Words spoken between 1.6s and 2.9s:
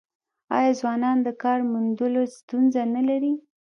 موندلو ستونزه